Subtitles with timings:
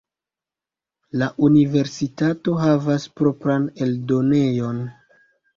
[1.23, 4.85] La universitato havas propran eldonejon.